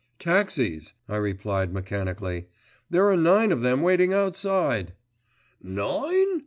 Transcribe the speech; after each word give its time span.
"Taxis," 0.17 0.95
I 1.07 1.17
replied 1.17 1.71
mechanically, 1.71 2.47
"There 2.89 3.07
are 3.11 3.15
nine 3.15 3.51
of 3.51 3.61
them 3.61 3.83
waiting 3.83 4.15
outside." 4.15 4.93
"Nine?" 5.61 6.39